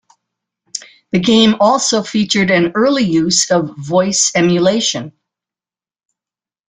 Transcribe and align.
The 1.11 1.19
game 1.19 1.57
also 1.59 2.01
featured 2.01 2.49
an 2.49 2.71
early 2.73 3.03
use 3.03 3.51
of 3.51 3.77
voice 3.77 4.31
emulation. 4.33 5.11